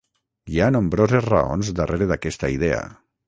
Hi 0.51 0.55
ha 0.59 0.69
nombroses 0.75 1.27
raons 1.27 1.71
darrere 1.81 2.09
d'aquesta 2.13 2.53
idea. 2.57 2.81